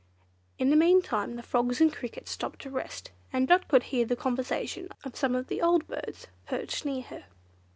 [0.57, 4.15] In the meantime the frogs and crickets stopped to rest, and Dot could hear the
[4.15, 7.25] conversation of some of the old birds perched near her.